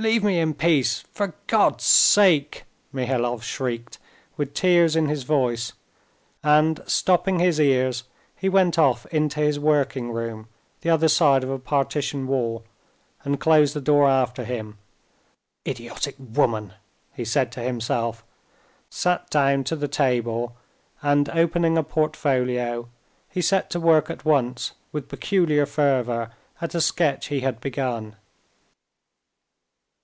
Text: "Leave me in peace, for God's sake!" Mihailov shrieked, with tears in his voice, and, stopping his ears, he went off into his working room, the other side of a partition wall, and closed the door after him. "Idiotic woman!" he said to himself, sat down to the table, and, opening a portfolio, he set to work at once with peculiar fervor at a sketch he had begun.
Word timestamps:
"Leave 0.00 0.22
me 0.22 0.38
in 0.38 0.54
peace, 0.54 1.00
for 1.10 1.34
God's 1.48 1.82
sake!" 1.82 2.62
Mihailov 2.92 3.42
shrieked, 3.42 3.98
with 4.36 4.54
tears 4.54 4.94
in 4.94 5.06
his 5.06 5.24
voice, 5.24 5.72
and, 6.40 6.80
stopping 6.86 7.40
his 7.40 7.58
ears, 7.58 8.04
he 8.36 8.48
went 8.48 8.78
off 8.78 9.06
into 9.06 9.40
his 9.40 9.58
working 9.58 10.12
room, 10.12 10.46
the 10.82 10.88
other 10.88 11.08
side 11.08 11.42
of 11.42 11.50
a 11.50 11.58
partition 11.58 12.28
wall, 12.28 12.62
and 13.24 13.40
closed 13.40 13.74
the 13.74 13.80
door 13.80 14.06
after 14.08 14.44
him. 14.44 14.78
"Idiotic 15.66 16.14
woman!" 16.16 16.74
he 17.12 17.24
said 17.24 17.50
to 17.50 17.60
himself, 17.60 18.22
sat 18.88 19.28
down 19.30 19.64
to 19.64 19.74
the 19.74 19.88
table, 19.88 20.54
and, 21.02 21.28
opening 21.30 21.76
a 21.76 21.82
portfolio, 21.82 22.88
he 23.28 23.42
set 23.42 23.68
to 23.70 23.80
work 23.80 24.08
at 24.10 24.24
once 24.24 24.74
with 24.92 25.08
peculiar 25.08 25.66
fervor 25.66 26.30
at 26.60 26.76
a 26.76 26.80
sketch 26.80 27.26
he 27.26 27.40
had 27.40 27.60
begun. 27.60 28.14